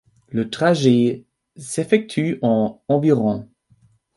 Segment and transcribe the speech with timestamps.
[0.29, 1.25] Le trajet
[1.57, 3.47] s'effectue en environ.